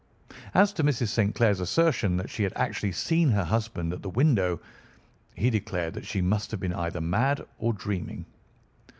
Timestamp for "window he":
4.09-5.51